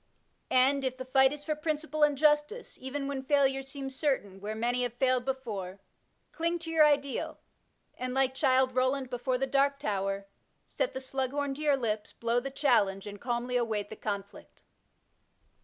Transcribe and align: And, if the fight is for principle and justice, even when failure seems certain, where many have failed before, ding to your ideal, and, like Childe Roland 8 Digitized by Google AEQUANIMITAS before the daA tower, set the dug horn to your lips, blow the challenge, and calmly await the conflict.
And, 0.49 0.83
if 0.83 0.97
the 0.97 1.05
fight 1.05 1.31
is 1.31 1.45
for 1.45 1.53
principle 1.55 2.01
and 2.01 2.17
justice, 2.17 2.79
even 2.81 3.05
when 3.05 3.21
failure 3.21 3.61
seems 3.61 3.95
certain, 3.95 4.39
where 4.41 4.55
many 4.55 4.81
have 4.81 4.95
failed 4.95 5.25
before, 5.25 5.79
ding 6.41 6.57
to 6.57 6.71
your 6.71 6.83
ideal, 6.83 7.37
and, 7.99 8.11
like 8.15 8.33
Childe 8.33 8.73
Roland 8.73 9.09
8 9.09 9.09
Digitized 9.11 9.11
by 9.11 9.17
Google 9.17 9.17
AEQUANIMITAS 9.19 9.19
before 9.19 9.37
the 9.37 9.47
daA 9.47 9.77
tower, 9.93 10.27
set 10.65 10.93
the 10.95 11.11
dug 11.17 11.29
horn 11.29 11.53
to 11.53 11.61
your 11.61 11.77
lips, 11.77 12.13
blow 12.13 12.39
the 12.39 12.49
challenge, 12.49 13.05
and 13.05 13.21
calmly 13.21 13.55
await 13.55 13.91
the 13.91 13.95
conflict. 13.95 14.63